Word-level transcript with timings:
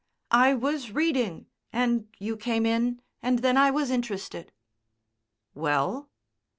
"I 0.33 0.55
was 0.55 0.89
reading, 0.93 1.45
and 1.71 2.07
you 2.17 2.35
came 2.35 2.65
in 2.65 3.03
and 3.21 3.37
then 3.37 3.55
I 3.55 3.69
was 3.69 3.91
interested." 3.91 4.51
"Well?" 5.53 6.09